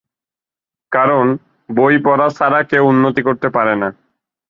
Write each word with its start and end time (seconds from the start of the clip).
কারণ, 0.91 1.25
বই 1.69 1.95
পড়া 2.05 2.27
ছাড়া 2.29 2.59
কেউ 2.63 2.83
উন্নতি 2.87 3.21
করতে 3.21 3.47
পারে 3.49 3.73
না। 3.75 3.89